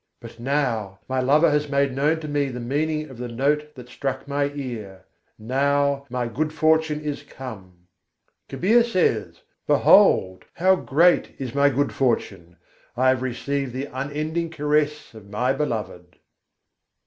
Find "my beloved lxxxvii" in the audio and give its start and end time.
15.29-16.03